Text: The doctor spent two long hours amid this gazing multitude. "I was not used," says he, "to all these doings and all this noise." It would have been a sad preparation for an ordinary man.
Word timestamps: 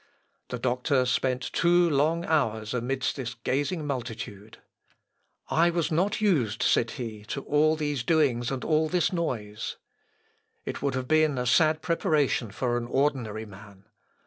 The 0.49 0.57
doctor 0.57 1.05
spent 1.05 1.43
two 1.53 1.87
long 1.87 2.25
hours 2.25 2.73
amid 2.73 3.03
this 3.13 3.35
gazing 3.35 3.85
multitude. 3.85 4.57
"I 5.47 5.69
was 5.69 5.91
not 5.91 6.19
used," 6.19 6.63
says 6.63 6.93
he, 6.93 7.23
"to 7.25 7.43
all 7.43 7.75
these 7.75 8.01
doings 8.03 8.49
and 8.49 8.63
all 8.65 8.89
this 8.89 9.13
noise." 9.13 9.77
It 10.65 10.81
would 10.81 10.95
have 10.95 11.07
been 11.07 11.37
a 11.37 11.45
sad 11.45 11.83
preparation 11.83 12.49
for 12.49 12.77
an 12.77 12.87
ordinary 12.87 13.45
man. 13.45 13.85